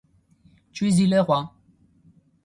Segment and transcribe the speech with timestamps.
[0.73, 1.53] Choisy-le-Roi.